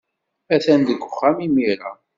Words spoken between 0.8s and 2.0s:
deg uxxam imir-a.